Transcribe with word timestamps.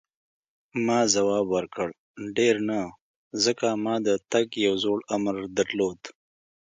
ما 0.85 0.99
ځواب 1.13 1.45
ورکړ: 1.55 1.87
ډېر 2.37 2.55
نه، 2.69 2.79
ځکه 3.43 3.67
ما 3.83 3.95
د 4.07 4.09
تګ 4.31 4.47
یو 4.65 4.73
زوړ 4.83 4.99
امر 5.15 5.35
درلود. 5.57 5.99